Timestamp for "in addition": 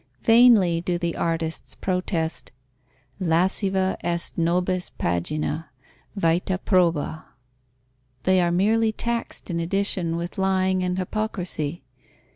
9.51-10.15